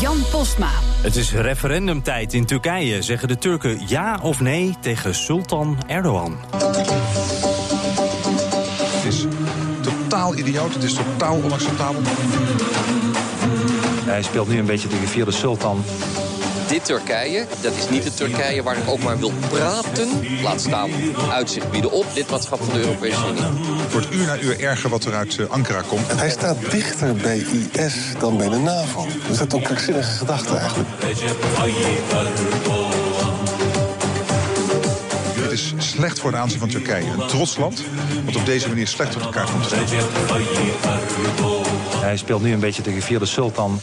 [0.00, 0.70] Jan Postma.
[1.02, 3.02] Het is referendumtijd in Turkije.
[3.02, 6.36] Zeggen de Turken ja of nee tegen Sultan Erdogan?
[8.92, 9.24] Het is
[9.80, 12.00] totaal idioot, het is totaal onacceptabel.
[14.04, 15.84] Hij speelt nu een beetje de gevierde sultan.
[16.68, 20.08] Dit Turkije, dat is niet het Turkije waar ik ook maar wil praten.
[20.42, 20.90] Laat staan
[21.30, 23.42] uitzicht bieden op lidmaatschap van de Europese Unie.
[23.82, 26.12] Het wordt uur na uur erger wat er uit eh, Ankara komt.
[26.12, 29.06] Hij staat dichter bij IS dan bij de NAVO.
[29.28, 30.88] Dus dat is een krankzinnige gedachte eigenlijk.
[35.40, 37.10] Het is slecht voor de aanzien van Turkije.
[37.18, 37.82] Een trots land,
[38.24, 39.84] wat op deze manier slecht op elkaar komt te staan.
[42.00, 43.80] Hij speelt nu een beetje de gevierde sultan.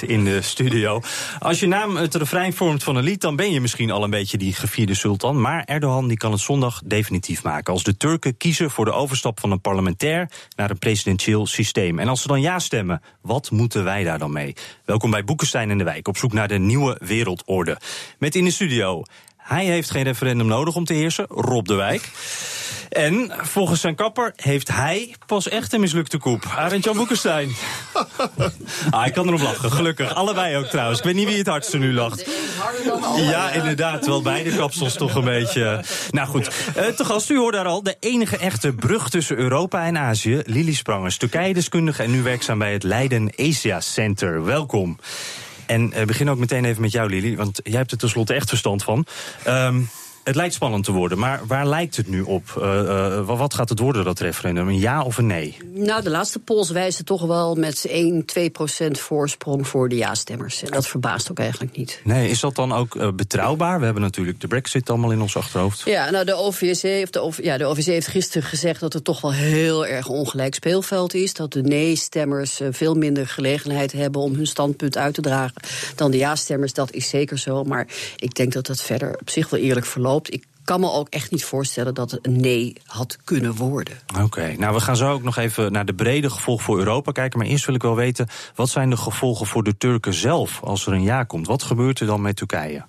[0.01, 1.01] in de studio.
[1.39, 4.11] Als je naam het refrein vormt van een lied, dan ben je misschien al een
[4.11, 5.41] beetje die gevierde sultan.
[5.41, 7.73] Maar Erdogan die kan het zondag definitief maken.
[7.73, 11.99] Als de Turken kiezen voor de overstap van een parlementair naar een presidentieel systeem.
[11.99, 14.55] En als ze dan ja stemmen, wat moeten wij daar dan mee?
[14.85, 17.79] Welkom bij Boekenstein in de Wijk, op zoek naar de nieuwe wereldorde.
[18.19, 19.03] Met in de studio
[19.37, 22.11] hij heeft geen referendum nodig om te heersen, Rob de Wijk.
[22.89, 26.45] En volgens zijn kapper heeft hij pas echt een mislukte koep.
[26.57, 27.51] Arend Jan Boekenstein.
[28.91, 30.15] ah, ik kan erop lachen, gelukkig.
[30.15, 30.99] Allebei ook trouwens.
[30.99, 32.25] Ik weet niet wie het hardste nu lacht.
[33.17, 34.07] Ja, inderdaad.
[34.07, 35.85] Wel beide kapsels toch een beetje.
[36.11, 37.83] Nou goed, uh, te gast, u hoort daar al.
[37.83, 40.43] De enige echte brug tussen Europa en Azië.
[40.45, 44.45] Lili Sprangers, Turkije-deskundige en nu werkzaam bij het Leiden Asia Center.
[44.45, 44.99] Welkom.
[45.67, 48.49] En uh, begin ook meteen even met jou, Lili, want jij hebt er tenslotte echt
[48.49, 49.07] verstand van.
[49.47, 49.91] Um,
[50.29, 52.55] het lijkt spannend te worden, maar waar lijkt het nu op?
[52.59, 54.69] Uh, uh, wat gaat het worden, dat referendum?
[54.69, 55.57] Een ja of een nee?
[55.75, 60.63] Nou, de laatste polls wijzen toch wel met 1, 2 procent voorsprong voor de ja-stemmers.
[60.63, 62.01] En dat verbaast ook eigenlijk niet.
[62.05, 63.79] Nee, is dat dan ook uh, betrouwbaar?
[63.79, 65.83] We hebben natuurlijk de brexit allemaal in ons achterhoofd.
[65.85, 69.05] Ja, nou, de OVSC, of de, OV, ja, de OVSC heeft gisteren gezegd dat het
[69.05, 71.35] toch wel heel erg ongelijk speelveld is.
[71.35, 75.63] Dat de nee-stemmers veel minder gelegenheid hebben om hun standpunt uit te dragen
[75.95, 76.73] dan de ja-stemmers.
[76.73, 77.87] Dat is zeker zo, maar
[78.17, 80.17] ik denk dat dat verder op zich wel eerlijk verloopt.
[80.27, 83.99] Ik kan me ook echt niet voorstellen dat het een nee had kunnen worden.
[84.23, 87.39] Oké, nou we gaan zo ook nog even naar de brede gevolgen voor Europa kijken.
[87.39, 90.87] Maar eerst wil ik wel weten, wat zijn de gevolgen voor de Turken zelf als
[90.87, 91.47] er een ja komt?
[91.47, 92.85] Wat gebeurt er dan met Turkije?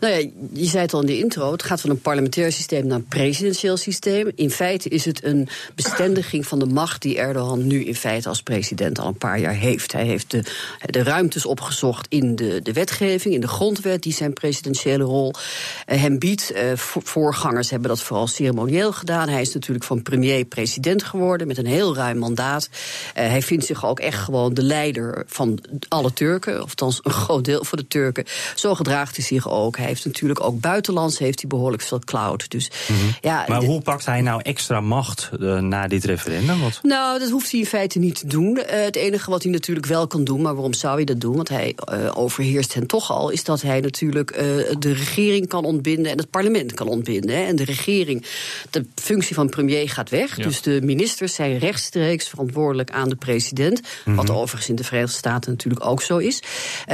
[0.00, 1.52] Nou ja, je zei het al in de intro.
[1.52, 4.30] Het gaat van een parlementair systeem naar een presidentieel systeem.
[4.34, 8.42] In feite is het een bestendiging van de macht die Erdogan nu in feite als
[8.42, 9.92] president al een paar jaar heeft.
[9.92, 10.44] Hij heeft de,
[10.80, 16.00] de ruimtes opgezocht in de, de wetgeving, in de grondwet, die zijn presidentiële rol uh,
[16.00, 16.52] hem biedt.
[16.54, 19.28] Uh, voorgangers hebben dat vooral ceremonieel gedaan.
[19.28, 22.68] Hij is natuurlijk van premier president geworden met een heel ruim mandaat.
[22.72, 22.78] Uh,
[23.12, 25.58] hij vindt zich ook echt gewoon de leider van
[25.88, 28.24] alle Turken, of althans een groot deel van de Turken.
[28.54, 29.76] Zo gedraagt hij zich ook.
[29.76, 32.50] Hij heeft natuurlijk ook buitenlands heeft hij behoorlijk veel cloud.
[32.50, 33.14] Dus, mm -hmm.
[33.20, 36.60] ja, maar hoe pakt hij nou extra macht uh, na dit referendum?
[36.60, 36.78] Wat?
[36.82, 38.56] Nou, dat hoeft hij in feite niet te doen.
[38.56, 41.36] Uh, het enige wat hij natuurlijk wel kan doen, maar waarom zou hij dat doen?
[41.36, 44.32] Want hij uh, overheerst hen toch al, is dat hij natuurlijk
[44.78, 47.36] de regering kan ontbinden en het parlement kan ontbinden.
[47.36, 47.42] Hè.
[47.42, 48.26] En de regering,
[48.70, 50.36] de functie van premier gaat weg.
[50.36, 50.42] Ja.
[50.42, 53.80] Dus de ministers zijn rechtstreeks verantwoordelijk aan de president.
[53.80, 54.14] Mm -hmm.
[54.14, 56.42] Wat overigens in de Verenigde Staten natuurlijk ook zo is.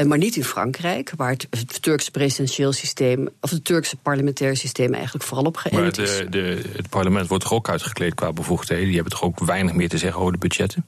[0.06, 2.10] maar niet in Frankrijk, waar het, Turkse
[2.48, 6.88] presidentieel systeem, of het Turkse parlementair systeem eigenlijk vooral op geënt maar de, de, het
[6.88, 8.84] parlement wordt toch ook uitgekleed qua bevoegdheden?
[8.84, 10.84] Die hebben toch ook weinig meer te zeggen over de budgetten?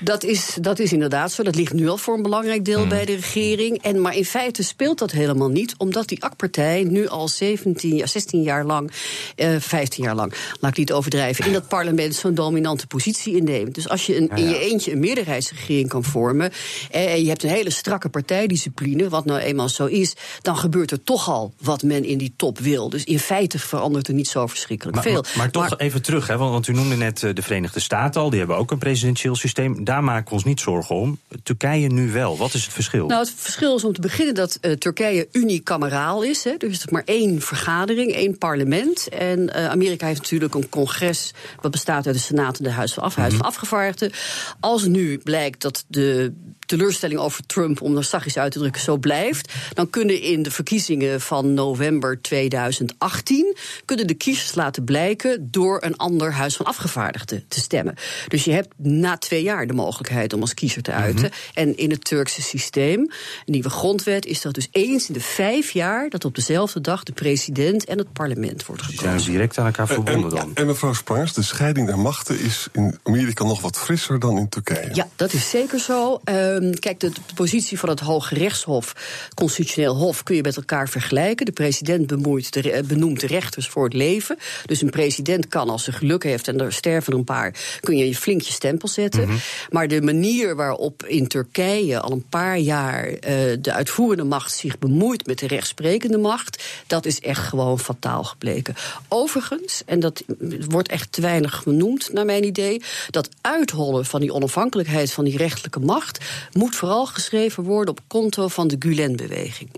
[0.00, 1.42] Dat is, dat is inderdaad zo.
[1.42, 2.88] Dat ligt nu al voor een belangrijk deel hmm.
[2.88, 3.82] bij de regering.
[3.82, 8.42] En, maar in feite speelt dat helemaal niet, omdat die AK-partij nu al 17, 16
[8.42, 8.90] jaar lang,
[9.36, 13.74] eh, 15 jaar lang, laat ik niet overdrijven, in dat parlement zo'n dominante positie inneemt.
[13.74, 16.52] Dus als je een, in je eentje een meerderheidsregering kan vormen
[16.90, 20.90] eh, en je hebt een hele strakke partijdiscipline, wat nou eenmaal zo is, dan gebeurt
[20.90, 22.88] er toch al wat men in die top wil.
[22.88, 25.22] Dus in feite verandert er niet zo verschrikkelijk maar, veel.
[25.22, 28.20] Maar, maar toch maar, even terug, hè, want, want u noemde net de Verenigde Staten
[28.20, 29.44] al, die hebben ook een presidentieel systeem
[29.80, 31.18] daar maken we ons niet zorgen om.
[31.42, 32.36] Turkije nu wel.
[32.36, 33.06] Wat is het verschil?
[33.06, 36.44] Nou, het verschil is om te beginnen dat uh, Turkije unicameraal is.
[36.44, 36.56] Hè.
[36.56, 39.08] Dus is maar één vergadering, één parlement.
[39.08, 42.94] En uh, Amerika heeft natuurlijk een congres wat bestaat uit de Senaat en de Huis
[42.94, 44.12] van, Af, Huis van Afgevaardigden.
[44.60, 46.32] Als nu blijkt dat de
[46.66, 50.50] teleurstelling over Trump, om er zachtjes uit te drukken, zo blijft, dan kunnen in de
[50.50, 57.44] verkiezingen van november 2018 kunnen de kiezers laten blijken door een ander huis van afgevaardigden
[57.48, 57.94] te stemmen.
[58.28, 61.24] Dus je hebt na twee jaar de mogelijkheid om als kiezer te uiten.
[61.24, 61.32] Mhm.
[61.54, 63.10] En in het Turkse systeem,
[63.44, 67.12] nieuwe grondwet, is dat dus eens in de vijf jaar dat op dezelfde dag de
[67.12, 69.32] president en het parlement wordt Die zijn gekozen.
[69.32, 70.50] direct aan elkaar verbonden En, dan.
[70.54, 74.48] en mevrouw Sprangers, de scheiding der machten is in Amerika nog wat frisser dan in
[74.48, 74.90] Turkije.
[74.92, 76.20] Ja, dat is zeker zo.
[76.56, 78.94] Ehm, kijk, de, de positie van het Hoge Rechtshof,
[79.34, 81.46] Constitutioneel Hof, kun je met elkaar vergelijken.
[81.46, 84.36] De president bemoeit de, re- benoemt de rechters voor het leven.
[84.66, 87.96] Dus een president kan, als ze geluk heeft en er sterven er een paar, kun
[87.96, 89.28] je je flink je stempel zetten.
[89.70, 94.78] Maar de manier waarop in Turkije al een paar jaar eh, de uitvoerende macht zich
[94.78, 98.74] bemoeit met de rechtsprekende macht, dat is echt gewoon fataal gebleken.
[99.08, 100.22] Overigens, en dat
[100.68, 105.36] wordt echt te weinig genoemd naar mijn idee, dat uithollen van die onafhankelijkheid van die
[105.36, 109.70] rechtelijke macht moet vooral geschreven worden op konto van de Gulen-beweging.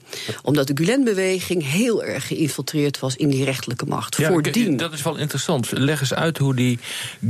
[0.43, 4.17] Omdat de Gulen-beweging heel erg geïnfiltreerd was in die rechtelijke macht.
[4.17, 4.77] Ja, Voordien.
[4.77, 5.71] dat is wel interessant.
[5.71, 6.79] Leg eens uit hoe die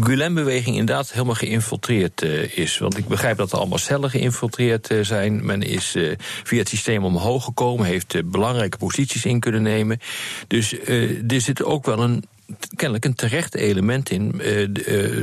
[0.01, 2.79] Gulen-beweging inderdaad helemaal geïnfiltreerd eh, is.
[2.79, 5.47] Want ik begrijp dat er allemaal cellen geïnfiltreerd eh, zijn.
[5.47, 10.01] Men is eh, via het systeem omhoog gekomen, heeft belangrijke posities in kunnen nemen.
[10.47, 10.75] Dus
[11.29, 12.25] er zit ook wel een
[12.77, 15.19] kennelijk een terecht element in, eh, eh,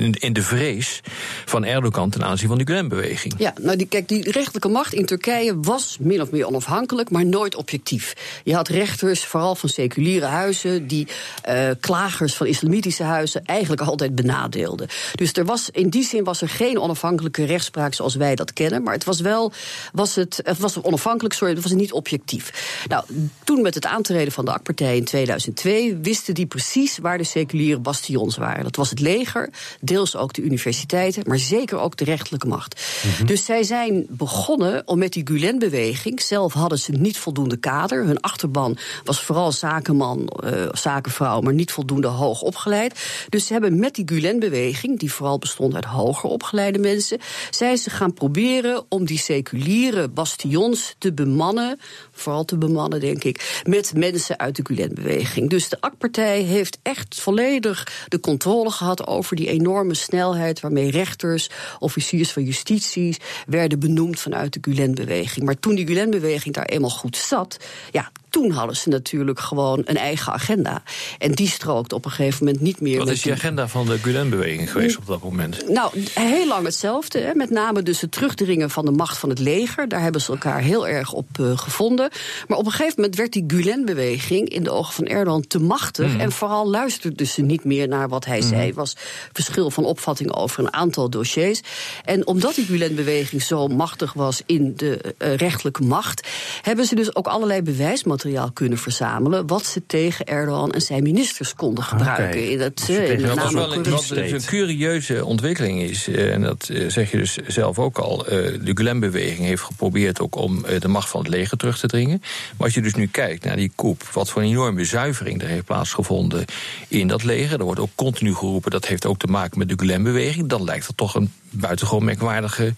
[0.00, 1.00] in, in de vrees
[1.44, 3.34] van Erdogan ten aanzien van die Gulen-beweging.
[3.38, 7.26] Ja, nou die, kijk, die rechterlijke macht in Turkije was min of meer onafhankelijk, maar
[7.26, 8.14] nooit objectief.
[8.44, 11.06] Je had rechters, vooral van seculiere huizen, die
[11.42, 14.88] eh, klagers van islamitische huizen eigenlijk altijd benadeelden.
[15.14, 18.82] Dus er was, in die zin was er geen onafhankelijke rechtspraak zoals wij dat kennen,
[18.82, 19.52] maar het was wel
[19.92, 22.82] was het, het was onafhankelijk, sorry, het was niet objectief.
[22.88, 23.04] Nou,
[23.44, 27.80] toen met het aantreden van de AK-partij in 2002 wisten die precies waar de seculiere
[27.80, 28.64] bastions waren.
[28.64, 29.50] Dat was het leger,
[29.80, 32.82] deels ook de universiteiten, maar zeker ook de rechterlijke macht.
[33.24, 36.20] Dus zij zijn begonnen om met die Gulen-beweging.
[36.20, 38.04] Zelf hadden ze niet voldoende kader.
[38.04, 43.26] Hun achterban was vooral zakenman, eh, zakenvrouw, maar niet voldoende hoog opgeleid.
[43.28, 47.18] Dus ze hebben met die Gulen-beweging, die vooral bestond uit hoger opgeleide mensen,
[47.50, 51.78] zijn ze gaan proberen om die seculiere bastions te bemannen.
[52.12, 55.50] Vooral te bemannen, denk ik, met mensen uit de Gulen-beweging.
[55.50, 61.50] Dus de AK-partij heeft echt volledig de controle gehad over die enorme snelheid waarmee rechters,
[61.78, 63.16] officiers van justitie
[63.46, 65.44] werden benoemd vanuit de Gulen-beweging.
[65.44, 67.56] Maar toen die Gulen-beweging daar eenmaal goed zat,
[67.90, 70.82] ja, toen hadden ze natuurlijk gewoon een eigen agenda.
[71.18, 73.86] En die strookt op een gegeven moment niet meer Wat met is die agenda van
[73.86, 75.68] de Gulen-beweging geweest op dat moment?
[75.68, 77.18] nou, heel lang hetzelfde.
[77.18, 77.34] Hè.
[77.34, 79.88] Met name dus het terugdringen van de macht van het leger.
[79.88, 82.10] Daar hebben ze elkaar heel erg op eh, gevonden.
[82.48, 86.16] Maar op een gegeven moment werd die Gulen-beweging in de ogen van Erdogan te machtig.
[86.16, 88.68] En vooral luisterde ze niet meer naar wat hij zei.
[88.68, 88.96] Er was
[89.32, 91.60] verschil van opvatting over een aantal dossiers.
[92.04, 96.28] En omdat die Gulen-beweging zo machtig was in de eh, rechtelijke macht,
[96.62, 98.18] hebben ze dus ook allerlei bewijsmateriaal
[98.52, 99.46] kunnen verzamelen.
[99.46, 102.50] wat ze tegen Erdogan en zijn ministers konden gebruiken.
[102.50, 106.42] In het, Dus eh, in name wel een, wat een curieuze ontwikkeling is, eh, en
[106.42, 108.26] dat eh, zeg je dus zelf ook al.
[108.26, 111.86] eh, De Gulen-beweging heeft geprobeerd ook om eh, de macht van het leger terug te
[111.86, 112.18] dringen.
[112.56, 115.48] Maar als je dus nu kijkt naar die coup, wat voor een enorme zuivering er
[115.48, 116.44] heeft plaatsgevonden
[116.88, 117.58] in dat leger.
[117.58, 120.48] Er wordt ook continu geroepen dat heeft ook te maken met de Gulen-beweging.
[120.48, 122.74] Dan lijkt dat toch een buitengewoon merkwaardige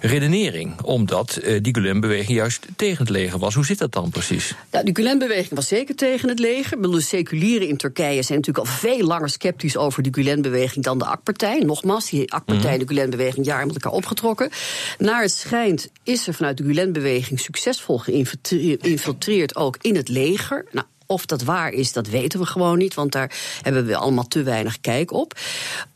[0.00, 0.80] redenering.
[0.82, 3.54] Omdat eh, die Gulen-beweging juist tegen het leger was.
[3.54, 4.54] Hoe zit dat dan precies?
[4.76, 6.82] Nou, de Gulen-beweging was zeker tegen het leger.
[6.82, 11.04] De seculieren in Turkije zijn natuurlijk al veel langer sceptisch over de Gulen-beweging dan de
[11.04, 11.58] AK-partij.
[11.58, 14.50] Nogmaals, die AK-partij en de Gulen-beweging jaren met elkaar opgetrokken.
[14.98, 20.64] Naar het schijnt is er vanuit de Gulen-beweging succesvol geïnfiltreerd ook in het leger.
[20.72, 24.28] Nou, of dat waar is, dat weten we gewoon niet, want daar hebben we allemaal
[24.28, 25.38] te weinig kijk op.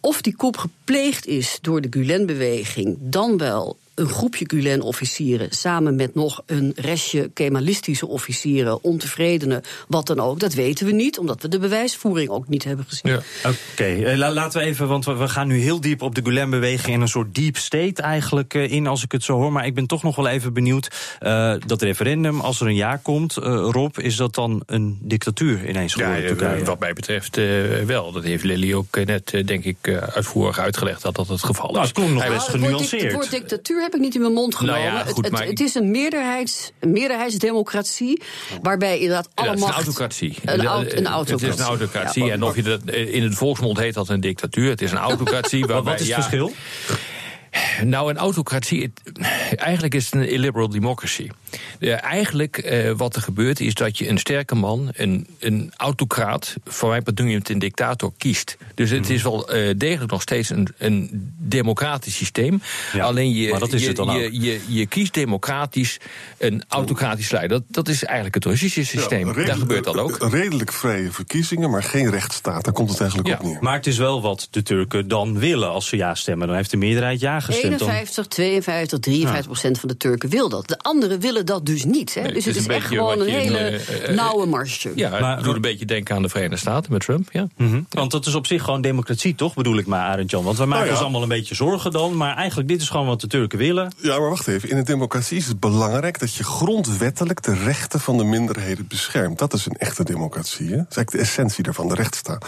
[0.01, 6.15] Of die coup gepleegd is door de Gulen-beweging, dan wel een groepje Gulen-officieren samen met
[6.15, 10.41] nog een restje Kemalistische officieren, ontevredenen, wat dan ook.
[10.41, 13.19] Dat weten we niet, omdat we de bewijsvoering ook niet hebben gezien.
[13.47, 16.21] Oké, eh, la- laten we even, want we, we gaan nu heel diep op de
[16.25, 19.53] Gulen-beweging en een soort deep state eigenlijk eh, in, als ik het zo hoor.
[19.53, 21.17] Maar ik ben toch nog wel even benieuwd.
[21.19, 25.69] eh, dat referendum, als er een ja komt, eh, Rob, is dat dan een dictatuur
[25.69, 26.37] ineens Ja, geworden?
[26.37, 26.65] Turkije?
[26.65, 27.45] wat mij betreft eh,
[27.87, 28.13] wel.
[28.13, 31.73] Dat heeft Lily ook net, denk ik, eh, uitvoerig uitgelegd dat dat het geval is.
[31.75, 33.03] Nou, het klonk nog best dic- genuanceerd.
[33.03, 34.93] het woord dictatuur heb ik niet in mijn mond Nou genomen.
[34.99, 38.23] ja, goed, het, maar het, is een, meerderheids, een meerderheidsdemocratie,
[38.63, 39.83] waarbij inderdaad Ja, alle het is een macht...
[39.85, 40.35] autocratie.
[40.45, 41.49] Een, au- een Het autocratie.
[41.49, 42.25] is een autocratie.
[42.25, 42.33] Ja.
[42.33, 44.71] en of je dat, eh, in het volksmond heet dat een dictatuur.
[44.71, 45.65] Het is een autocratie.
[45.67, 46.53] Waarbij, wat is het ja, verschil?
[47.85, 49.19] Nou, een autocratie, het-
[49.57, 51.29] eigenlijk is het een illiberal democracy.
[51.79, 56.55] Ja, eigenlijk uh, wat er gebeurt is dat je een sterke man, een, een autocraat,
[56.65, 58.57] voor mij bedoel je het een dictator, kiest.
[58.75, 62.63] Dus het is wel uh, degelijk nog steeds een, een democratisch systeem.
[62.93, 64.33] Ja, Alleen je, maar dat is je, het dan je, ook.
[64.33, 65.99] je, je kiest democratisch
[66.39, 67.59] een autocratisch leider.
[67.59, 69.27] Dat, dat is eigenlijk het Russische systeem.
[69.27, 70.17] Ja, Daar gebeurt dat ook.
[70.33, 72.65] Redelijk vrije verkiezingen, maar geen rechtsstaat.
[72.65, 73.59] Daar komt het eigenlijk Ja, op neer.
[73.61, 76.47] Maar het is wel wat de Turken dan willen als ze ja stemmen.
[76.47, 77.79] Dan heeft de meerderheid ja gestemd.
[77.79, 77.89] Dan...
[77.89, 80.69] 51, 52, 53 procent van de Turken wil dat.
[80.69, 82.15] De anderen willen dat dus niet.
[82.15, 82.23] Hè?
[82.23, 84.93] Nee, dus het het is echt gewoon een in, hele eh, eh, nauwe marge.
[84.95, 87.29] Ja, Maar- het doet een beetje denken aan de Verenigde Staten met Trump.
[87.33, 87.47] Ja.
[87.57, 87.81] Mhm.
[87.91, 89.55] Want dat is op zich gewoon democratie, toch?
[89.55, 90.45] Bedoel ik maar, Arend Jan.
[90.45, 91.03] Want wij maken Nou ja.
[91.03, 92.17] ons allemaal een beetje zorgen dan.
[92.17, 93.93] Maar eigenlijk, dit is gewoon wat de Turken willen.
[93.97, 94.71] Ja, maar wacht even.
[94.71, 99.39] In een democratie is het belangrijk dat je grondwettelijk de rechten van de minderheden beschermt.
[99.39, 100.69] Dat is een echte democratie.
[100.71, 100.77] Hè?
[100.77, 102.47] Dat is eigenlijk de essentie daarvan, de rechtsstaat.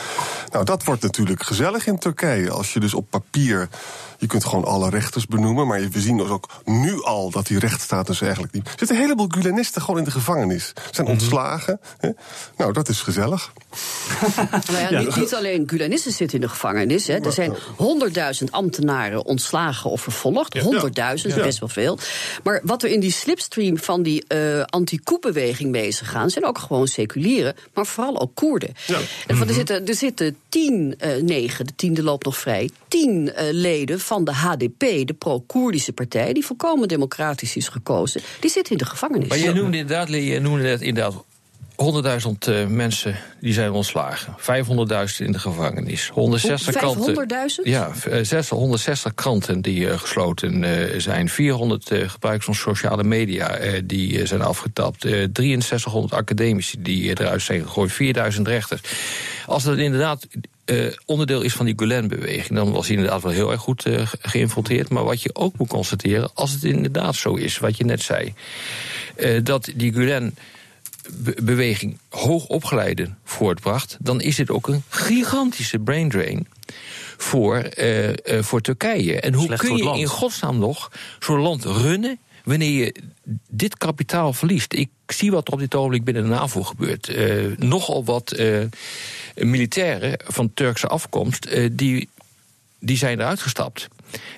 [0.53, 2.51] Nou, dat wordt natuurlijk gezellig in Turkije.
[2.51, 3.69] Als je dus op papier.
[4.23, 5.67] Je kunt gewoon alle rechters benoemen.
[5.67, 8.65] Maar we zien dus ook nu al dat die rechtsstaat dus eigenlijk niet.
[8.65, 10.73] Er zitten een heleboel Gulenisten gewoon in de gevangenis.
[10.91, 11.81] Zijn ontslagen.
[11.99, 12.11] Hè?
[12.57, 13.53] Nou, dat is gezellig.
[14.71, 17.07] Maar ja, niet, niet alleen Gulenissen zitten in de gevangenis.
[17.07, 17.19] Hè.
[17.19, 20.59] Er zijn honderdduizend ambtenaren ontslagen of vervolgd.
[20.59, 21.43] Honderdduizend, Ja.
[21.43, 21.99] best wel veel.
[22.43, 26.31] Maar wat er in die slipstream van die eh anti-koepbeweging mee is gegaan...
[26.31, 28.75] zijn ook gewoon seculieren, maar vooral ook Koerden.
[28.87, 28.99] Ja.
[29.27, 32.71] En van, er, zitten, er zitten tien, eh, negen, de tiende loopt nog vrij...
[32.89, 36.33] tien eh, leden van de HDP, de pro-Koerdische partij...
[36.33, 38.21] die volkomen democratisch is gekozen.
[38.41, 39.29] Die zitten in de gevangenis.
[39.29, 41.15] Maar je noemde inderdaad, je noemde net inderdaad
[41.73, 41.79] 100.000
[42.39, 44.37] eh, mensen die zijn ontslagen.
[44.39, 46.09] 500.000 in de gevangenis.
[46.09, 47.15] 160 kranten.
[47.15, 47.63] 500.000?
[47.63, 51.29] Ja, eh, 600, 160 kranten die eh, gesloten eh, zijn.
[51.29, 55.05] 400 eh, gebruikers van sociale media eh, die eh, zijn afgetapt.
[55.05, 57.93] Eh 6300 academici die eh, eruit zijn gegooid.
[57.93, 58.81] 4000 rechters.
[59.47, 60.27] Als dat inderdaad
[60.65, 64.07] eh, onderdeel is van die Gulen-beweging, dan was hij inderdaad wel heel erg goed eh,
[64.21, 64.89] geïnfiltreerd.
[64.89, 68.35] Maar wat je ook moet constateren, als het inderdaad zo is, wat je net zei,
[69.17, 70.35] eh, dat die Gulen
[71.43, 76.47] beweging hoogopgeleiden voortbracht, dan is dit ook een gigantische brain drain
[77.17, 79.21] voor, eh, eh, voor Turkije.
[79.21, 82.95] En hoe Slecht kun je in godsnaam nog zo'n land runnen wanneer je
[83.49, 84.73] dit kapitaal verliest?
[84.73, 87.09] Ik zie wat er op dit ogenblik binnen de NAVO gebeurt.
[87.09, 88.43] Eh, nogal wat
[89.35, 92.09] militairen van Turkse afkomst die
[92.83, 93.89] die zijn eruit gestapt.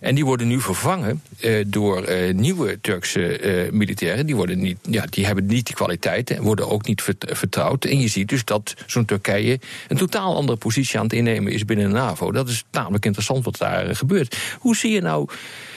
[0.00, 4.26] En die worden nu vervangen eh, door eh, nieuwe Turkse eh, militairen.
[4.26, 7.84] Die, worden niet, ja, die hebben niet die kwaliteiten en worden ook niet vert- vertrouwd.
[7.84, 11.64] En je ziet dus dat zo'n Turkije een totaal andere positie aan het innemen is
[11.64, 12.32] binnen de NAVO.
[12.32, 14.36] Dat is namelijk interessant wat daar gebeurt.
[14.58, 15.28] Hoe zie je nou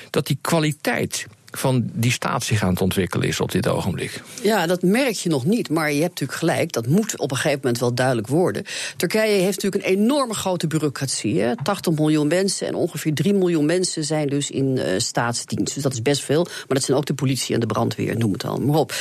[0.10, 1.28] dat die kwaliteit
[1.60, 4.22] van die staat zich aan het ontwikkelen is op dit ogenblik?
[4.42, 5.70] Ja, dat merk je nog niet.
[5.70, 6.72] Maar je hebt natuurlijk gelijk.
[6.72, 8.64] Dat moet op een gegeven moment wel duidelijk worden.
[8.98, 11.42] Turkije heeft natuurlijk een enorme grote bureaucratie.
[11.42, 11.56] Hè?
[11.64, 15.74] 80 miljoen mensen en ongeveer 3 miljoen mensen zijn dus in eh, staatsdienst.
[15.74, 16.44] Dus dat is best veel.
[16.44, 18.94] Maar dat zijn ook de politie en de brandweer, noem het allemaal maar op.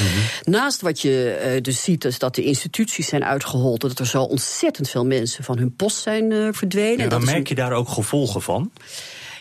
[0.45, 3.81] Naast wat je eh, dus ziet, is dat de instituties zijn uitgehold.
[3.81, 7.05] Dat er zo ontzettend veel mensen van hun post zijn eh, verdwenen.
[7.05, 8.71] Ja, dan dat merk je daar ook gevolgen van.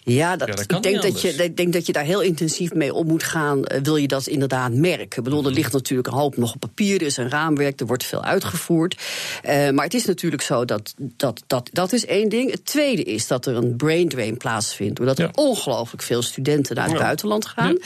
[0.06, 2.22] Ja, dat, Ja, dat kan ik denk dat, je, ik denk dat je daar heel
[2.22, 3.66] intensief mee om moet gaan.
[3.66, 5.18] eh, wil je dat inderdaad merken?
[5.18, 6.96] Ik bedoel, er ligt natuurlijk een hoop nog op papier.
[7.00, 8.98] Er is een raamwerk, er wordt veel uitgevoerd.
[9.44, 12.52] Eh, maar het is natuurlijk zo dat, dat, dat dat is één ding.
[12.52, 14.96] Het tweede is dat er een brain drain plaatsvindt.
[14.96, 17.78] Doordat er ongelooflijk veel studenten naar het buitenland gaan.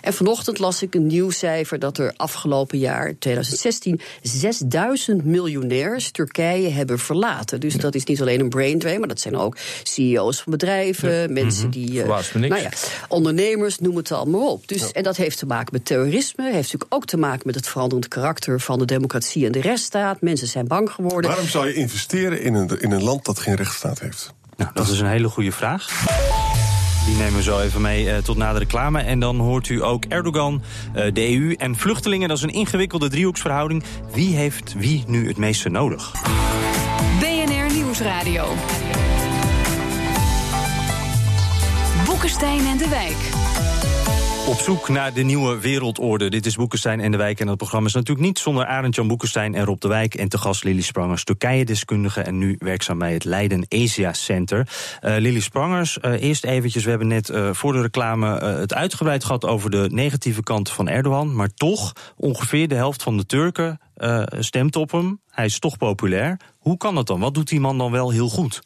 [0.00, 6.68] En vanochtend las ik een nieuw cijfer dat er afgelopen jaar, 2016, 6000 miljonairs Turkije
[6.68, 7.60] hebben verlaten.
[7.60, 11.32] Dus dat is niet alleen een brain drain, maar dat zijn ook CEO's van bedrijven,
[11.32, 11.90] mensen die.
[11.90, 12.52] eh, Verbaast me niks.
[12.52, 12.70] Nou ja,
[13.08, 14.68] ondernemers, noem het allemaal op.
[14.68, 17.68] Dus, En dat heeft te maken met terrorisme, heeft natuurlijk ook te maken met het
[17.68, 20.20] veranderend karakter van de democratie en de rechtsstaat.
[20.20, 21.30] Mensen zijn bang geworden.
[21.30, 24.32] Waarom zou je investeren in een, in een land dat geen rechtsstaat heeft?
[24.56, 25.86] Nou, dat is een hele goede vraag.
[27.06, 29.00] Die nemen we zo even mee eh, tot na de reclame.
[29.00, 30.62] En dan hoort u ook Erdogan,
[30.94, 32.28] eh, de EU en vluchtelingen.
[32.28, 33.82] Dat is een ingewikkelde driehoeksverhouding.
[34.12, 36.12] Wie heeft wie nu het meeste nodig?
[37.20, 38.44] BNR Nieuwsradio.
[42.42, 43.30] Boekenstein en de Wijk.
[44.48, 46.30] Op zoek naar de nieuwe wereldorde.
[46.30, 47.40] Dit is Boekenstein en de Wijk.
[47.40, 50.14] En dat programma is natuurlijk niet zonder Arend-Jan Boekenstein en Rob de Wijk.
[50.14, 54.68] En te gast Lily Sprangers, Turkije-deskundige en nu werkzaam bij het Leiden Asia Center.
[55.00, 59.24] Eh Lily Sprangers, eh, eerst eventjes, we hebben net eh, voor de reclame het uitgebreid
[59.24, 61.34] gehad over de negatieve kant van Erdogan.
[61.34, 63.80] Maar toch, ongeveer de helft van de Turken
[64.38, 65.20] stemt op hem.
[65.30, 66.40] Hij is toch populair.
[66.58, 67.20] Hoe kan dat dan?
[67.20, 68.62] Wat doet die man dan wel heel goed?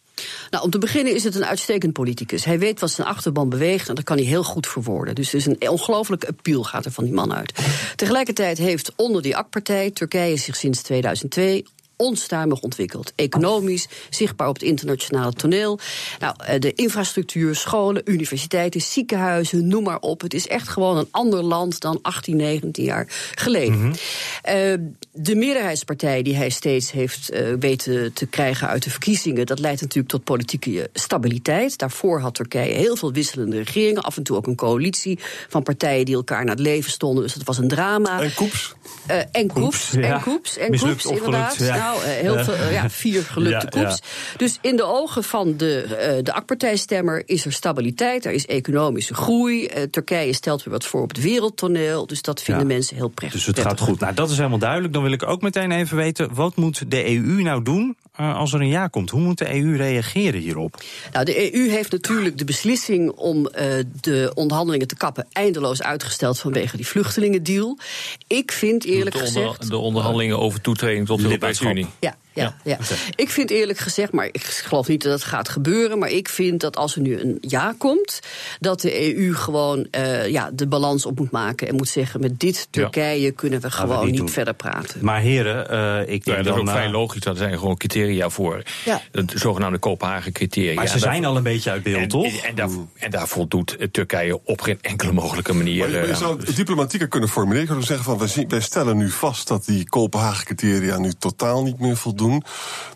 [0.50, 2.44] Nou, om te beginnen is het een uitstekend politicus.
[2.44, 5.14] Hij weet wat zijn achterban beweegt en dat kan hij heel goed verwoorden.
[5.14, 7.52] Dus er is een ongelooflijk appeal gaat er van die man uit.
[7.96, 11.64] Tegelijkertijd heeft onder die AK-partij Turkije zich sinds 2002
[11.96, 13.12] onstuimig ontwikkeld.
[13.14, 15.78] Economisch, zichtbaar op het internationale toneel.
[16.18, 20.20] Nou, eh, de infrastructuur, scholen, universiteiten, ziekenhuizen, noem maar op.
[20.20, 23.78] Het is echt gewoon een ander land dan 18, 19 jaar geleden.
[23.78, 23.94] Mhm.
[24.42, 24.72] Eh,
[25.18, 29.80] de meerderheidspartij die hij steeds heeft eh, weten te krijgen uit de verkiezingen, dat leidt
[29.80, 31.78] natuurlijk tot politieke stabiliteit.
[31.78, 35.18] Daarvoor had Turkije heel veel wisselende regeringen, af en toe ook een coalitie
[35.48, 37.22] van partijen die elkaar naar het leven stonden.
[37.22, 38.20] Dus het was een drama.
[38.22, 38.74] En koeps.
[39.06, 40.00] Eh, en koeps, ja.
[40.14, 41.56] en koeps, en Mislukt koeps, inderdaad.
[41.58, 41.76] ja.
[41.76, 43.86] Nou, eh, heel veel, ja, vier gelukte Ja, ja.
[43.88, 44.02] koeps.
[44.36, 49.14] Dus in de ogen van de, eh, de AK-partijstemmer is er stabiliteit, er is economische
[49.14, 49.68] groei.
[49.90, 52.06] Turkije stelt weer wat voor op het wereldtoneel.
[52.06, 52.74] Dus dat vinden Ja.
[52.74, 53.38] mensen heel prettig.
[53.38, 54.00] Dus het gaat goed.
[54.00, 54.92] Nou, dat is helemaal duidelijk.
[54.92, 58.52] Dan wil ik ook meteen even weten, wat moet de EU nou doen eh, als
[58.52, 59.10] er een ja komt?
[59.10, 60.82] Hoe moet de EU reageren hierop?
[61.12, 66.38] Nou, de EU heeft natuurlijk de beslissing om eh, de onderhandelingen te kappen eindeloos uitgesteld
[66.38, 67.78] vanwege die vluchtelingendeal.
[68.26, 69.70] Ik vind eerlijk de, onder- gezegd.
[69.70, 71.64] de onderhandelingen over toetreding tot de Europese.
[71.68, 71.86] Unie.
[72.00, 72.78] Ja, ja, ja.
[73.14, 75.98] Ik vind eerlijk gezegd, maar ik geloof niet dat het gaat gebeuren.
[75.98, 78.20] Maar ik vind dat als er nu een ja komt,
[78.60, 81.68] dat de EU gewoon eh, ja, de balans op moet maken.
[81.68, 85.04] En moet zeggen: met dit Turkije kunnen we Gaan we gewoon niet verder praten.
[85.04, 87.20] Maar heren, eh, ik Ja, denk dat is ook vrij eh, logisch.
[87.20, 88.62] Dat zijn gewoon criteria voor.
[88.84, 89.00] Ja.
[89.10, 90.74] De zogenaamde Kopenhagen-criteria.
[90.74, 92.26] maar ze daar- zijn al een beetje uit beeld, en, toch?
[92.26, 95.78] En, en daar, en daar voldoet Turkije op geen enkele mogelijke manier.
[95.78, 97.66] Maar je, maar je zou het diplomatieker kunnen formuleren.
[97.66, 101.78] Zou zeggen van wij, zien- wij stellen nu vast dat die Kopenhagen-criteria nu totaal niet
[101.80, 102.25] meer voldoen.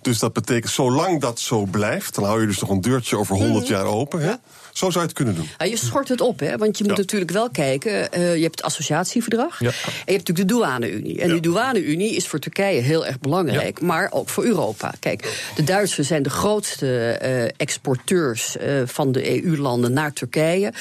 [0.02, 3.37] Dus dat betekent, zolang dat zo blijft, dan hou je dus nog een deurtje over
[3.37, 4.20] 100 jaar open.
[4.20, 4.32] Hè?
[4.72, 5.48] Zo zou je het kunnen doen.
[5.58, 6.56] Ja, je schort het op, hè?
[6.56, 6.98] want je moet Ja.
[7.00, 8.12] natuurlijk wel kijken.
[8.12, 9.66] eh, je hebt het associatieverdrag Ja.
[9.66, 11.20] en je hebt natuurlijk de douane-unie.
[11.20, 14.94] En die douane-unie is voor Turkije heel erg belangrijk, maar ook voor Europa.
[15.00, 20.72] Kijk, de Duitsers zijn de grootste eh, exporteurs eh, van de EU-landen naar Turkije.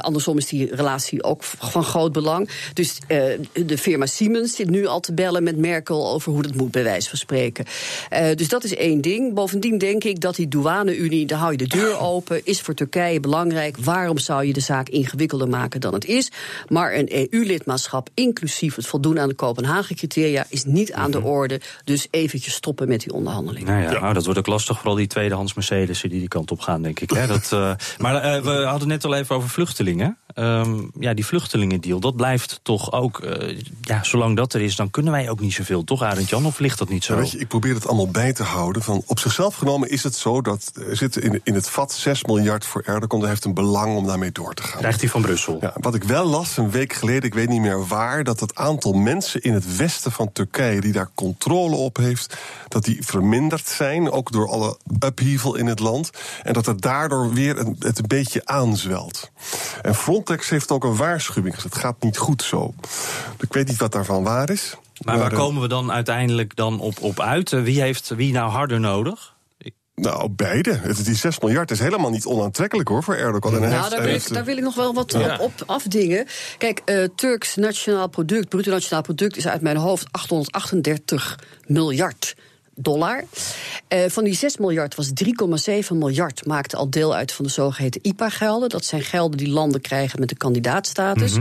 [0.00, 2.50] Andersom is die relatie ook van groot belang.
[2.74, 2.98] Dus
[3.52, 6.82] de firma Siemens zit nu al te bellen met Merkel over hoe dat moet, bij
[6.84, 7.64] wijze van spreken.
[8.34, 9.34] Dus dat is één ding.
[9.34, 13.06] Bovendien denk ik dat die douane-unie, daar hou je de deur open, is voor Turkije
[13.20, 13.76] belangrijk.
[13.76, 16.32] Waarom zou je de zaak ingewikkelder maken dan het is?
[16.68, 21.60] Maar een EU-lidmaatschap, inclusief het voldoen aan de Kopenhagen-criteria, is niet aan de orde.
[21.84, 23.72] Dus eventjes stoppen met die onderhandelingen.
[23.72, 26.60] Nou ja, nou, dat wordt ook lastig, vooral die tweedehands Mercedes die die kant op
[26.60, 27.10] gaan, denk ik.
[27.10, 27.26] Hè?
[27.26, 27.72] Dat, eh,
[28.02, 30.18] maar eh, we hadden net al even over vluchtelingen.
[30.34, 33.20] Ehm, ja, die vluchtelingendeal, dat blijft toch ook...
[33.20, 36.46] eh, ja, zolang dat er is, dan kunnen wij ook niet zoveel, toch, Arend Jan?
[36.46, 37.14] Of ligt dat niet zo?
[37.14, 38.82] Ja, weet je, ik probeer het allemaal bij te houden.
[38.82, 42.24] Van, op zichzelf genomen is het zo dat er zit in, in het vat 6
[42.24, 43.20] miljard voor Erdogan.
[43.20, 44.78] Hij heeft een belang om daarmee door te gaan.
[44.78, 45.58] Krijgt hij van Brussel?
[45.60, 48.54] Ja, wat ik wel las een week geleden, ik weet niet meer waar, dat het
[48.54, 52.36] aantal mensen in het westen van Turkije die daar controle op heeft,
[52.68, 56.10] dat die verminderd zijn, ook door alle upheaval in het land.
[56.42, 59.30] En dat het daardoor weer een, het een beetje aanzwelt.
[59.82, 61.72] En Frontex heeft ook een waarschuwing gezet.
[61.72, 62.74] Het gaat niet goed zo.
[63.40, 64.76] Ik weet niet wat daarvan waar is.
[65.04, 67.50] Maar waar eh, komen we dan uiteindelijk dan op, op uit?
[67.50, 69.36] Wie heeft wie nou harder nodig?
[70.00, 70.72] Nou, beide.
[70.74, 73.54] Het, die 6 miljard is helemaal niet onaantrekkelijk hoor voor Erdogan.
[73.54, 75.34] En Nou, heeft- daar wil, heeft, ik, daar wil ik nog wel wat Ja.
[75.34, 76.26] op, op afdingen.
[76.58, 82.34] Kijk, eh, Turks nationaal product, bruto nationaal product, is uit mijn hoofd 838 miljard
[82.78, 83.24] dollar.
[83.88, 88.00] Eh, van die 6 miljard was 3,7 miljard maakte al deel uit van de zogeheten
[88.04, 88.68] IPA-gelden.
[88.68, 91.32] Dat zijn gelden die landen krijgen met de kandidaatstatus.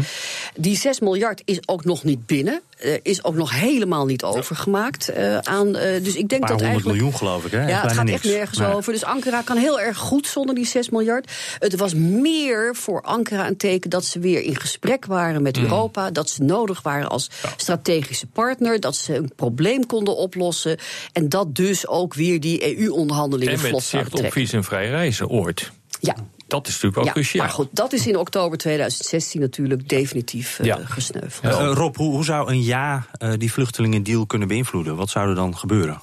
[0.55, 2.61] Die 6 miljard is ook nog niet binnen.
[2.77, 5.71] eh, is ook nog helemaal niet overgemaakt eh, aan.
[5.71, 6.85] dus ik denk dat honderd eigenlijk.
[6.97, 7.67] miljoen, geloof ik, hè?
[7.67, 8.23] Ja, het gaat niks.
[8.23, 8.73] echt nergens Nee.
[8.73, 8.93] over.
[8.93, 11.31] Dus Ankara kan heel erg goed zonder die 6 miljard.
[11.59, 16.11] Het was meer voor Ankara een teken dat ze weer in gesprek waren met Europa.
[16.11, 18.79] Dat ze nodig waren als strategische partner.
[18.79, 20.77] Dat ze een probleem konden oplossen.
[21.13, 25.27] En dat dus ook weer die EU-onderhandelingen en vlot met zouden zicht op visumvrij reizen
[25.29, 25.71] ooit.
[25.99, 26.15] Ja.
[26.47, 27.45] Dat is natuurlijk ook ja, cruciaal.
[27.45, 30.79] maar goed, dat is in oktober 2016 natuurlijk definitief eh, Ja.
[30.83, 31.53] gesneuveld.
[31.53, 34.95] Eh, Rob, hoe, hoe zou een ja eh, die vluchtelingendeal kunnen beïnvloeden?
[34.95, 36.01] Wat zou er dan gebeuren?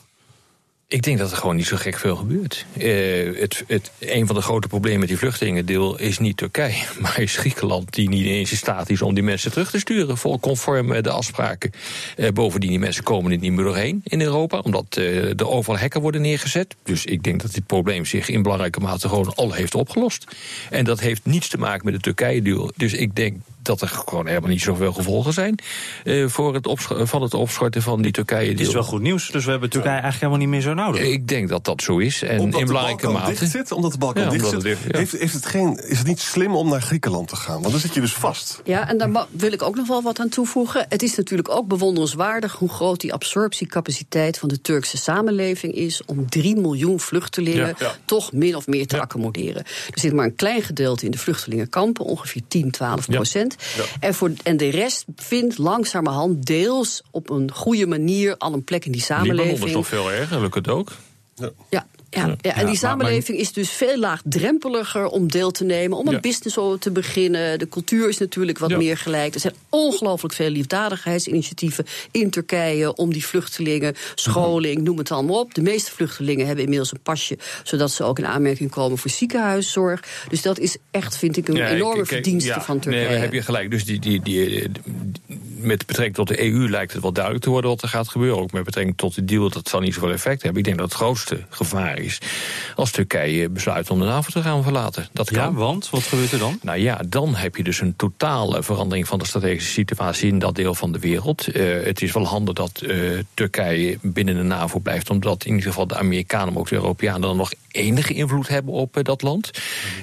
[0.95, 2.67] Ik denk dat er gewoon niet zo gek veel gebeurt.
[2.77, 7.21] Eh, het, het, een van de grote problemen met die vluchtelingendeel is niet Turkije, maar
[7.21, 10.41] is Griekenland, die niet eens in staat is om die mensen terug te sturen, vol
[10.41, 11.71] conform eh, de afspraken.
[12.17, 15.79] Eh, bovendien, die mensen komen er niet meer doorheen in Europa, omdat eh, er overal
[15.79, 16.75] hekken worden neergezet.
[16.83, 20.27] Dus ik denk dat dit probleem zich in belangrijke mate gewoon al heeft opgelost.
[20.71, 22.71] En dat heeft niets te maken met de Turkije-deal.
[22.77, 25.59] Dus ik denk dat er gewoon helemaal niet zoveel gevolgen zijn
[26.05, 26.69] eh, voor het
[27.09, 28.51] van het opschorten van die Turkije-deal.
[28.59, 31.03] Het is wel goed nieuws, dus we hebben Turkije eigenlijk helemaal niet meer zo nodig.
[31.03, 32.23] Ik denk dat dat zo is.
[32.23, 33.39] En omdat in de belangrijke Balkan mate.
[33.41, 34.99] dicht zit, omdat de Balkan Ja, dicht zit, het dicht- ja.
[34.99, 37.61] heeft, heeft het geen, is het niet slim om naar Griekenland te gaan?
[37.61, 38.61] Want dan zit je dus vast.
[38.65, 40.87] Ja, en daar wil ik ook nog wel wat aan toevoegen.
[40.89, 46.29] Het is natuurlijk ook bewonderenswaardig hoe groot die absorptiecapaciteit van de Turkse samenleving is om
[46.29, 47.95] 3 miljoen vluchtelingen Ja, ja.
[48.05, 49.03] toch min of meer te Ja.
[49.03, 49.65] accommoderen.
[49.65, 53.19] Er zit maar een klein gedeelte in de vluchtelingenkampen, ongeveer 10, 12 Ja.
[53.57, 53.89] Procent.
[54.01, 58.85] En, voor, en de rest vindt langzamerhand deels op een goede manier al een plek
[58.85, 59.45] in die samenleving.
[59.45, 60.93] Libanon is nog veel erger, lukt het ook.
[61.35, 66.07] Ja, ja, ja, en die samenleving is dus veel laagdrempeliger om deel te nemen, om
[66.07, 66.21] een Ja.
[66.21, 67.59] business te beginnen.
[67.59, 69.35] De cultuur is natuurlijk wat meer gelijk.
[69.35, 75.55] Er zijn ongelooflijk veel liefdadigheidsinitiatieven in Turkije om die vluchtelingen, scholing, noem het allemaal op.
[75.55, 80.01] De meeste vluchtelingen hebben inmiddels een pasje, zodat ze ook in aanmerking komen voor ziekenhuiszorg.
[80.29, 83.09] Dus dat is echt, vind ik, een enorme verdienste van Turkije.
[83.09, 83.71] Nee, heb je gelijk.
[83.71, 84.71] Dus die, die, die,
[85.65, 88.43] met betrekking tot de EU lijkt het wel duidelijk te worden wat er gaat gebeuren.
[88.43, 90.59] Ook met betrekking tot de deal, dat zal niet zoveel effect hebben.
[90.59, 92.19] Ik denk dat het grootste gevaar is
[92.75, 95.09] als Turkije besluit om de NAVO te gaan verlaten.
[95.13, 95.39] Dat kan.
[95.39, 96.59] Ja, want wat gebeurt er dan?
[96.63, 100.55] Nou ja, dan heb je dus een totale verandering van de strategische situatie in dat
[100.55, 101.49] deel van de wereld.
[101.49, 102.99] Eh, het is wel handig dat eh,
[103.35, 107.21] Turkije binnen de NAVO blijft, omdat in ieder geval de Amerikanen, maar ook de Europeanen,
[107.21, 109.51] dan nog enige invloed hebben op eh, dat land.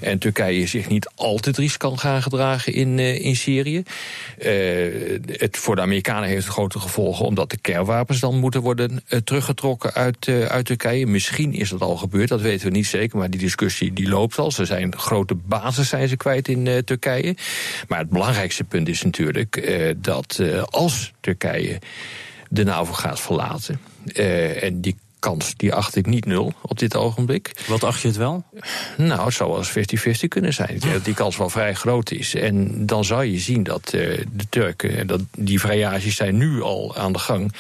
[0.02, 3.84] En Turkije zich niet altijd riskant gaan gedragen in, in Syrië.
[4.38, 4.50] Eh,
[5.58, 9.94] voor de Amerikanen heeft het grote gevolgen, omdat de kernwapens dan moeten worden eh, teruggetrokken
[9.94, 11.08] uit, eh, uit Turkije.
[11.08, 14.38] Misschien is dat al gebeurd, dat weten we niet zeker, maar die discussie die loopt
[14.38, 14.52] al.
[14.52, 17.36] Ze zijn grote basis zijn ze kwijt in eh, Turkije.
[17.88, 21.80] Maar het belangrijkste punt is natuurlijk dat als Turkije
[22.50, 23.80] de NAVO gaat verlaten,
[24.62, 27.52] en die kans die acht ik niet nul op dit ogenblik.
[27.68, 28.44] Wat acht je het wel?
[28.98, 30.70] Nou, het zou wel eens 50-50 kunnen zijn.
[30.70, 32.36] Ik denk dat die kans wel vrij groot is.
[32.36, 36.62] En dan zou je zien dat eh, de Turken, en dat die vrijages zijn nu
[36.62, 37.54] al aan de gang,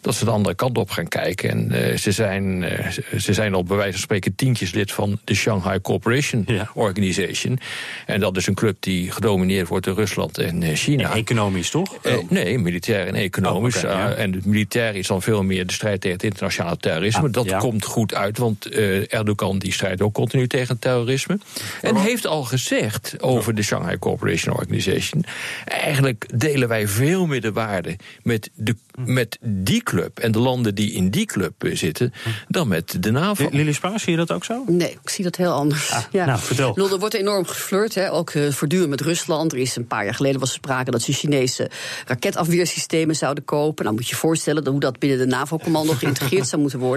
[0.00, 1.50] dat ze de andere kant op gaan kijken.
[1.50, 5.20] En eh, ze, zijn, eh, ze zijn al bij wijze van spreken tientjes lid van
[5.24, 6.70] de Shanghai Cooperation Ja.
[6.74, 7.58] Organization.
[8.06, 11.14] En dat is een club die gedomineerd wordt door Rusland en China.
[11.14, 11.96] Economisch toch?
[12.02, 13.76] Eh, nee, militair en economisch.
[13.76, 14.12] Oh, ja.
[14.12, 17.03] En het militair is dan veel meer de strijd tegen het internationale terrorisme.
[17.12, 17.58] Ah, dat ja.
[17.58, 21.38] komt goed uit, want eh, Erdogan die strijdt ook continu tegen het terrorisme.
[21.82, 25.24] En heeft al gezegd over de Shanghai Cooperation Organization...
[25.64, 30.18] eigenlijk delen wij veel meer de waarde met, de, met die club...
[30.18, 32.12] en de landen die in die club eh, zitten,
[32.48, 33.48] dan met de NAVO.
[33.50, 34.64] Lili Spang, zie je dat ook zo?
[34.66, 35.92] Nee, ik zie dat heel anders.
[36.10, 36.24] ja.
[36.26, 36.76] nou, vertel.
[36.76, 39.52] Er wordt enorm geflirt, hè, ook eh, voortdurend met Rusland.
[39.52, 41.70] Er is een paar jaar geleden was er sprake dat ze Chinese
[42.06, 43.84] raketafweersystemen zouden kopen.
[43.84, 46.93] Nou moet je je voorstellen hoe dat binnen de NAVO-commando geïntegreerd zou moeten worden.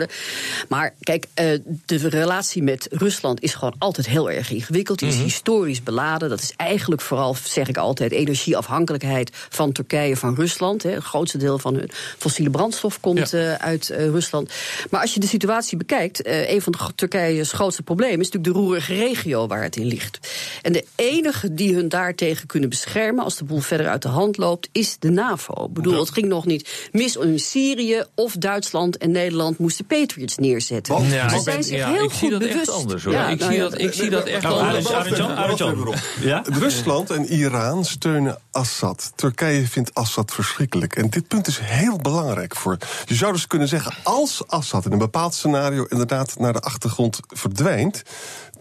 [0.69, 1.45] Maar kijk, eh,
[1.85, 4.99] de relatie met Rusland is gewoon altijd heel erg ingewikkeld.
[4.99, 6.29] Die is historisch beladen.
[6.29, 10.83] Dat is eigenlijk vooral, zeg ik altijd, energieafhankelijkheid van Turkije van Rusland.
[10.83, 10.89] Hè.
[10.89, 13.55] Het grootste deel van hun fossiele brandstof komt Ja.
[13.55, 14.51] eh, uit eh, Rusland.
[14.89, 18.59] Maar als je de situatie bekijkt, een van de, Turkije's grootste problemen is natuurlijk de
[18.59, 20.19] roerige regio waar het in ligt.
[20.61, 24.37] En de enige die hun daartegen kunnen beschermen als de boel verder uit de hand
[24.37, 25.65] loopt, is de NAVO.
[25.65, 30.37] Ik bedoel, het ging nog niet mis in Syrië of Duitsland en Nederland moesten Patriots
[30.37, 30.93] neerzetten.
[30.93, 32.57] Want- Ja, zijn ben- zich ja, heel ik zie goed dat bewust.
[32.57, 33.13] echt anders hoor.
[33.13, 34.87] Ja, ik, nou zie ja, dat, ik zie dat echt Nou, anders.
[36.43, 39.11] Rusland en Iran steunen Assad.
[39.15, 40.95] Turkije vindt Assad verschrikkelijk.
[40.95, 42.77] En dit punt is heel belangrijk voor.
[43.05, 47.19] Je zou dus kunnen zeggen, als Assad in een bepaald scenario inderdaad naar de achtergrond
[47.27, 48.03] verdwijnt,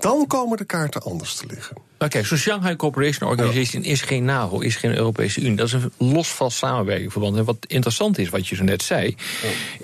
[0.00, 1.76] dan komen de kaarten anders te liggen.
[1.98, 5.56] Kijk, zo'n Shanghai Cooperation Organization is geen NAVO, is geen Europese Unie.
[5.56, 7.36] Dat is een los vast samenwerkingsverband.
[7.36, 9.16] En wat interessant is, wat je zo net zei,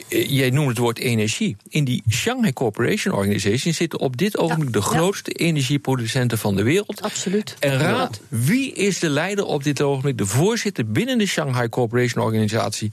[0.08, 1.56] eh, jij noemde het woord energie.
[1.68, 4.84] In die Shanghai Cooperation Organization zitten op dit ogenblik de ja.
[4.84, 7.02] grootste energieproducenten van de wereld.
[7.02, 7.56] Absoluut.
[7.58, 12.24] En raad, wie is de leider op dit ogenblik, de voorzitter binnen de Shanghai Cooperation
[12.24, 12.90] Organisatie?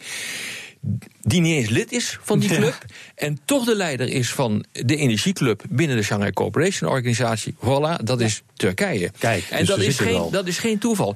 [1.21, 2.55] Die niet eens lid is van die Ja.
[2.57, 2.85] club.
[3.15, 7.55] En toch de leider is van de energieclub binnen de Shanghai Cooperation Organisatie.
[7.55, 9.11] Voilà, dat is Turkije.
[9.17, 11.15] Kijk, en dus dat is, geen, dat is geen toeval.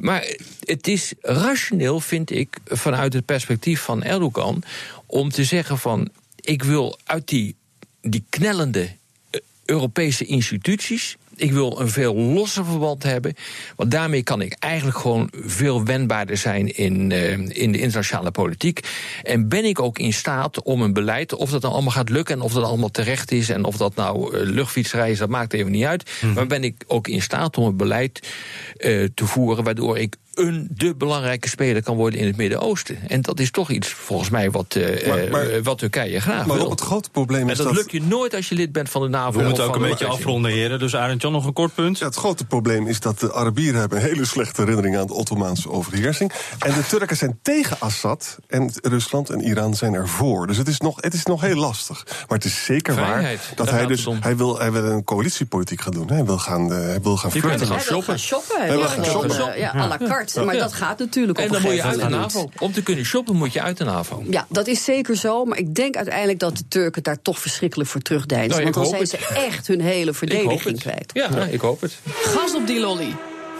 [0.00, 4.62] Maar het is rationeel, vind ik, vanuit het perspectief van Erdogan.
[5.06, 6.08] om te zeggen van.
[6.40, 7.54] ik wil uit die,
[8.00, 8.88] die knellende
[9.30, 11.16] eh, Europese instituties.
[11.40, 13.34] Ik wil een veel losser verband hebben.
[13.76, 18.80] Want daarmee kan ik eigenlijk gewoon veel wendbaarder zijn in, eh, in de internationale politiek.
[19.22, 22.34] En ben ik ook in staat om een beleid, of dat dan allemaal gaat lukken
[22.34, 25.70] en of dat allemaal terecht is en of dat nou luchtfietsrij is, dat maakt even
[25.70, 26.10] niet uit.
[26.34, 28.28] Maar ben ik ook in staat om een beleid
[28.76, 32.98] eh, te voeren waardoor ik een de belangrijke speler kan worden in het Midden-Oosten.
[33.08, 36.46] En dat is toch iets, volgens mij, wat, eh, Maar- maar- eh, wat Turkije graag
[36.46, 36.64] Maar wil.
[36.64, 37.76] op het grote probleem en is dat, dat...
[37.76, 39.38] lukt je nooit als je lid bent van de NAVO.
[39.38, 40.78] We moeten ook een beetje afronden, heren.
[40.78, 41.98] Dus Arend Jan, nog een kort punt.
[41.98, 45.14] Ja, het grote probleem is dat de Arabieren hebben een hele slechte herinnering aan de
[45.14, 46.32] Ottomaanse overheersing.
[46.58, 50.46] En de Turken zijn tegen Assad en Rusland en Iran zijn ervoor.
[50.46, 52.04] Dus het is nog, het is nog heel lastig.
[52.06, 55.80] Maar het is zeker Vrijheid, waar dat hij dus hij wil, hij wil een coalitiepolitiek
[55.80, 56.08] gaan doen.
[56.08, 57.50] Hij wil gaan, eh, hij wil gaan flirten.
[57.50, 58.04] gaan Hij wil shoppen.
[58.04, 58.60] gaan shoppen.
[58.60, 59.58] Hij wil gaan shoppen.
[59.58, 60.29] ja, à la carte.
[60.34, 60.60] Maar Ja.
[60.60, 62.50] dat gaat natuurlijk op En dan moet je uit de NAVO.
[62.58, 64.22] Om te kunnen shoppen moet je uit de NAVO.
[64.30, 65.44] Ja, dat is zeker zo.
[65.44, 68.62] Maar ik denk uiteindelijk dat de Turken daar toch verschrikkelijk voor terugdeinzen.
[68.62, 71.10] Nou, want dan zijn ze echt hun hele verdediging kwijt.
[71.12, 71.98] Ja, ik hoop het.
[72.12, 73.14] Gas op die lolly.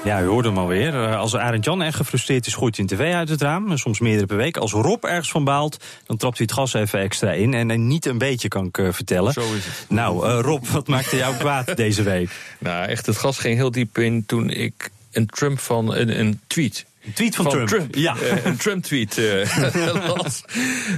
[0.04, 0.94] Ja, u hoorde hem alweer.
[1.04, 3.76] Eh, Als Arend Jan erg gefrustreerd is, gooit hij een tv uit het raam.
[3.78, 4.56] Soms meerdere per week.
[4.56, 7.54] Als Rob ergens van baalt, dan trapt hij het gas even extra in.
[7.54, 9.32] En niet een beetje, kan ik eh, vertellen.
[9.32, 9.84] Zo is het.
[9.88, 12.30] Nou, eh, Rob, wat maakte jou kwaad deze week?
[12.58, 16.40] Nou, echt, het gas ging heel diep in toen ik een Trump van een, een
[16.46, 16.86] tweet.
[17.04, 17.94] Een tweet van, Trump.
[17.94, 18.16] Ja.
[18.16, 19.58] Eh, een Trump-tweet eh.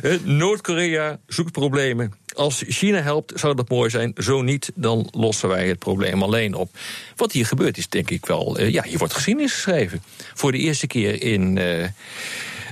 [0.02, 2.12] Eh, Noord-Korea zoekt problemen.
[2.34, 4.12] Als China helpt, zou dat mooi zijn.
[4.16, 6.76] Zo niet, dan lossen wij het probleem alleen op.
[7.16, 8.60] Wat hier gebeurt is denk ik wel...
[8.60, 10.02] ja, hier wordt geschiedenis geschreven.
[10.34, 11.58] Voor de eerste keer in,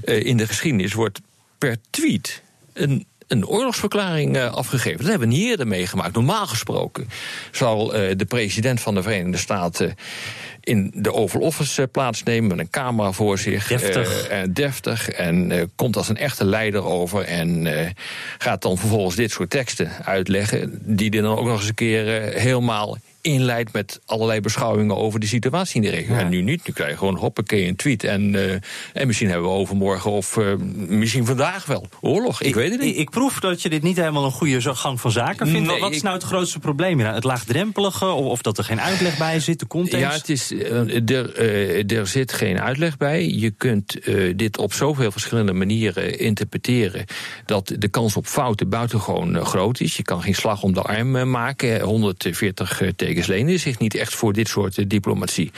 [0.05, 1.21] in de geschiedenis wordt
[1.59, 2.43] per tweet...
[2.73, 4.99] een een oorlogsverklaring afgegeven.
[4.99, 6.15] Dat hebben we niet eerder meegemaakt.
[6.15, 7.09] Normaal gesproken
[7.53, 9.97] zal de president van de Verenigde Staten
[10.71, 13.67] in de Oval Office eh, plaatsnemen met een camera voor zich.
[13.67, 14.29] Deftig.
[14.29, 15.09] Eh, en deftig.
[15.09, 17.25] En eh, komt als een echte leider over.
[17.25, 17.91] En eh,
[18.39, 20.79] gaat dan vervolgens dit soort teksten uitleggen.
[20.83, 25.27] Die dan ook nog eens een keer eh, helemaal inleidt met allerlei beschouwingen over de
[25.27, 26.15] situatie in de regio.
[26.15, 26.67] En nu niet.
[26.67, 28.05] Nu krijg je gewoon hoppakee een tweet.
[28.05, 28.53] En, eh,
[28.93, 32.43] en misschien hebben we overmorgen of eh, misschien vandaag wel oorlog.
[32.43, 32.95] Ik, weet het niet.
[32.95, 35.69] Ik, ik proef dat je dit niet helemaal een goede zo- gang van zaken vindt.
[35.69, 37.15] Nee, wat is nou het grootste probleem hier?
[37.15, 38.07] Het laagdrempelige?
[38.07, 39.59] Of, of dat er geen uitleg bij zit?
[39.59, 39.99] De context?
[40.01, 43.29] Ja, het is, eh, er, er zit geen uitleg bij.
[43.29, 43.99] Je kunt
[44.37, 47.05] dit op zoveel verschillende manieren interpreteren...
[47.47, 49.97] dat de kans op fouten buitengewoon groot is.
[49.97, 51.81] Je kan geen slag om de arm maken.
[51.81, 55.51] 140 tekens lenen zich niet echt voor dit soort diplomatie.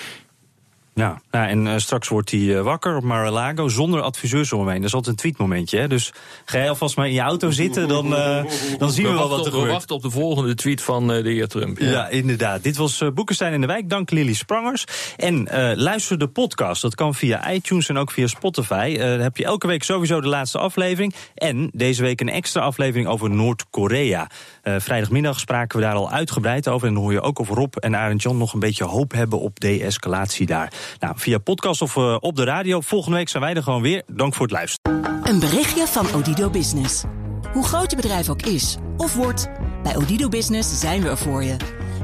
[0.95, 4.69] Ja, nou, en eh, straks wordt hij eh, wakker op Mar-a-Lago zonder adviseurs om hem
[4.69, 4.77] heen.
[4.77, 5.89] Dat is altijd een tweetmomentje, hè?
[5.89, 6.13] Dus
[6.45, 8.45] ga je alvast maar in je auto zitten, dan, eh,
[8.79, 9.73] dan zien we, wel wat op, er we gebeurt.
[9.73, 11.79] wachten op de volgende tweet van de heer Trump.
[11.79, 12.09] Ja.
[12.09, 12.63] inderdaad.
[12.63, 13.89] Dit was Boekenstein in de Wijk.
[13.89, 14.85] Dank Lily Sprangers.
[15.17, 16.83] En luister de podcast.
[16.83, 18.97] Dat kan via iTunes en ook via Spotify.
[18.99, 21.15] Dan heb je elke week sowieso de laatste aflevering.
[21.35, 24.31] En deze week een extra aflevering over Noord-Korea.
[24.63, 26.89] Vrijdagmiddag spraken we daar al uitgebreid over.
[26.89, 29.41] En dan hoor je ook of Rob en Arend Jan nog een beetje hoop hebben
[29.41, 30.73] op de-escalatie daar.
[30.99, 32.81] Nou, via podcast of eh, op de radio.
[32.81, 34.03] Volgende week zijn wij er gewoon weer.
[34.07, 35.21] Dank voor het luisteren.
[35.23, 37.05] Een berichtje van Odido Business.
[37.53, 39.49] Hoe groot je bedrijf ook is of wordt,
[39.83, 41.57] bij Odido Business zijn we er voor je.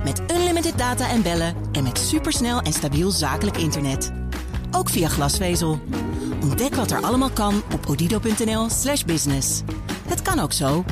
[0.05, 4.13] Met unlimited data en bellen en met supersnel en stabiel zakelijk internet.
[4.71, 5.81] Ook via glasvezel.
[6.43, 9.63] Ontdek wat er allemaal kan op odido.nl/slash business.
[10.09, 10.85] Het kan ook zo.